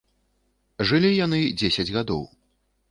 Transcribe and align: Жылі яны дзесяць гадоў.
Жылі 0.91 1.11
яны 1.25 1.39
дзесяць 1.61 1.91
гадоў. 2.01 2.27